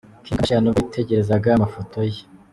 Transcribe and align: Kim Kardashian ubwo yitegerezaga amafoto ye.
Kim 0.25 0.35
Kardashian 0.35 0.67
ubwo 0.69 0.79
yitegerezaga 0.83 1.47
amafoto 1.53 1.97
ye. 2.11 2.21